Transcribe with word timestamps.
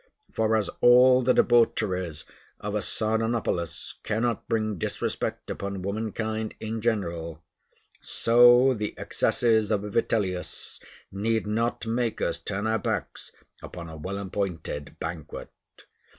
For, 0.33 0.55
as 0.57 0.67
all 0.81 1.21
the 1.21 1.31
debaucheries 1.31 2.23
of 2.59 2.73
a 2.73 2.81
Sardanapalus 2.81 3.93
cannot 4.01 4.47
bring 4.47 4.79
disrespect 4.79 5.51
upon 5.51 5.83
womankind 5.83 6.55
in 6.59 6.81
general, 6.81 7.43
so 7.99 8.73
the 8.73 8.95
excesses 8.97 9.69
of 9.69 9.83
a 9.83 9.91
Vitellius 9.91 10.79
need 11.11 11.45
not 11.45 11.85
make 11.85 12.19
us 12.19 12.39
turn 12.39 12.65
our 12.65 12.79
backs 12.79 13.31
upon 13.61 13.89
a 13.89 13.95
well 13.95 14.17
appointed 14.17 14.95
banquet. 14.99 15.51